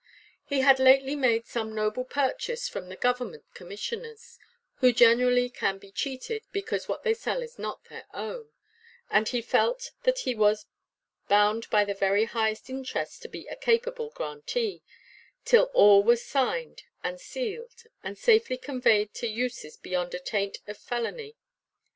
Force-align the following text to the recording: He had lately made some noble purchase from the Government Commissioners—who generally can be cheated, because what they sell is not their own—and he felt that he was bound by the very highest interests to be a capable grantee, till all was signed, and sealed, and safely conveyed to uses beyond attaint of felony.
He 0.45 0.61
had 0.61 0.79
lately 0.79 1.15
made 1.15 1.45
some 1.45 1.75
noble 1.75 2.03
purchase 2.05 2.67
from 2.67 2.89
the 2.89 2.95
Government 2.95 3.45
Commissioners—who 3.53 4.93
generally 4.93 5.47
can 5.47 5.77
be 5.77 5.91
cheated, 5.91 6.47
because 6.51 6.87
what 6.87 7.03
they 7.03 7.13
sell 7.13 7.43
is 7.43 7.59
not 7.59 7.83
their 7.83 8.07
own—and 8.11 9.29
he 9.29 9.43
felt 9.43 9.91
that 10.01 10.21
he 10.21 10.33
was 10.33 10.65
bound 11.27 11.69
by 11.69 11.85
the 11.85 11.93
very 11.93 12.25
highest 12.25 12.67
interests 12.67 13.19
to 13.19 13.27
be 13.29 13.45
a 13.47 13.55
capable 13.55 14.09
grantee, 14.09 14.81
till 15.45 15.65
all 15.65 16.01
was 16.01 16.25
signed, 16.25 16.81
and 17.03 17.21
sealed, 17.21 17.83
and 18.03 18.17
safely 18.17 18.57
conveyed 18.57 19.13
to 19.13 19.27
uses 19.27 19.77
beyond 19.77 20.15
attaint 20.15 20.57
of 20.65 20.79
felony. 20.79 21.35